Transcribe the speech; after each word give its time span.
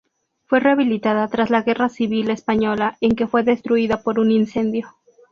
Fue 0.47 0.59
rehabilitada 0.59 1.27
tras 1.27 1.51
la 1.51 1.61
Guerra 1.61 1.87
Civil 1.87 2.31
Española, 2.31 2.97
en 3.01 3.15
que 3.15 3.27
fue 3.27 3.43
destruida 3.43 4.01
por 4.01 4.17
un 4.17 4.31
incendio. 4.31 4.87